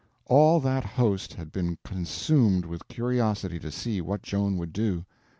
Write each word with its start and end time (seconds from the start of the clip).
All 0.25 0.59
that 0.61 0.83
host 0.83 1.35
had 1.35 1.51
been 1.51 1.77
consumed 1.83 2.65
with 2.65 2.87
curiosity 2.87 3.59
to 3.59 3.71
see 3.71 4.01
what 4.01 4.23
Joan 4.23 4.57
would 4.57 4.73
do. 4.73 5.05